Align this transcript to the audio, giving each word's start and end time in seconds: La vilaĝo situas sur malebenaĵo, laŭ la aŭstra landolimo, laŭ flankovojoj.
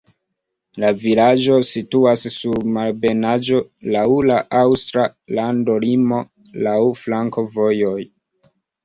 La 0.83 0.87
vilaĝo 1.01 1.57
situas 1.71 2.23
sur 2.35 2.63
malebenaĵo, 2.77 3.59
laŭ 3.97 4.05
la 4.29 4.39
aŭstra 4.61 5.05
landolimo, 5.41 6.23
laŭ 6.69 6.79
flankovojoj. 7.03 7.99